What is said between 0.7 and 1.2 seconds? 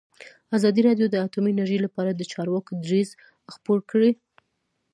راډیو د